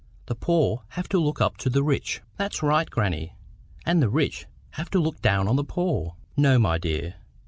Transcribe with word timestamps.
The 0.25 0.33
poor 0.33 0.81
have 0.97 1.07
to 1.09 1.19
look 1.19 1.41
up 1.41 1.57
to 1.57 1.69
the 1.69 1.83
rich"— 1.83 2.21
"That's 2.35 2.63
right, 2.63 2.89
grannie! 2.89 3.35
And 3.85 4.01
the 4.01 4.09
rich 4.09 4.47
have 4.71 4.89
to 4.89 4.99
look 4.99 5.21
down 5.21 5.47
on 5.47 5.57
the 5.57 5.63
poor." 5.63 6.15
"No, 6.35 6.57
my 6.57 6.79
dear. 6.79 7.17